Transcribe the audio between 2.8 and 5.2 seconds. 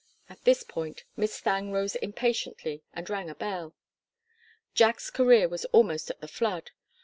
and rang a bell. Jack's